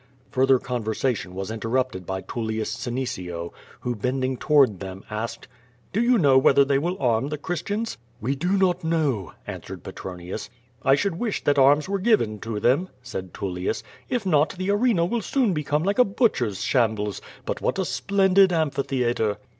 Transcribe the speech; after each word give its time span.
Further 0.31 0.57
conversation 0.57 1.35
was 1.35 1.51
interruptiHl 1.51 2.07
by 2.07 2.21
Tullius 2.21 2.75
Senecio, 2.75 3.51
who, 3.81 3.95
bending 3.95 4.35
toward 4.35 4.79
them, 4.79 5.03
asked: 5.11 5.47
"Do 5.93 6.01
you 6.01 6.17
know 6.17 6.39
whether 6.39 6.65
they 6.65 6.79
will 6.79 6.97
arm 6.99 7.29
the 7.29 7.37
Christians?'* 7.37 7.99
"We 8.19 8.35
do 8.35 8.53
not 8.57 8.83
know,*' 8.83 9.33
answered 9.45 9.83
Pet 9.83 9.97
nonius. 9.97 10.49
"I 10.81 10.95
should 10.95 11.19
wish 11.19 11.43
that 11.43 11.59
arms 11.59 11.87
were 11.87 11.99
given 11.99 12.39
to 12.39 12.59
them/' 12.59 12.87
said 13.03 13.31
Tullius, 13.31 13.83
\t 14.09 14.17
not, 14.25 14.57
the 14.57 14.71
arena 14.71 15.05
will 15.05 15.21
soon 15.21 15.53
become 15.53 15.83
like 15.83 15.99
a 15.99 16.03
butcher's 16.03 16.63
shambles. 16.63 17.21
But 17.45 17.61
what 17.61 17.77
a 17.77 17.85
splendid 17.85 18.51
amphitheatre!'' 18.51 19.37